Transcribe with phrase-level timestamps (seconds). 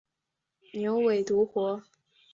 [0.73, 1.83] 牛尾独活